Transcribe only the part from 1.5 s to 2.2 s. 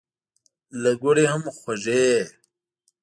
خوږې.